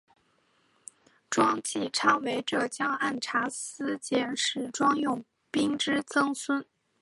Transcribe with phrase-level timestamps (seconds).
[1.29, 6.65] 庄际昌为浙江按察司佥事庄用宾之曾孙。